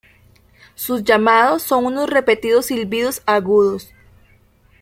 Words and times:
Sus 0.73 1.03
llamados 1.03 1.61
son 1.61 1.85
unos 1.85 2.09
repetidos 2.09 2.65
silbidos 2.65 3.21
agudos. 3.27 3.93